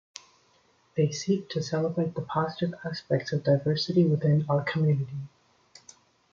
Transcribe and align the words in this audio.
They 0.97 1.11
seek 1.11 1.47
to 1.49 1.61
celebrate 1.61 2.15
the 2.15 2.23
positive 2.23 2.73
aspects 2.83 3.33
of 3.33 3.43
diversity 3.43 4.03
within 4.03 4.47
our 4.49 4.63
community. 4.63 5.27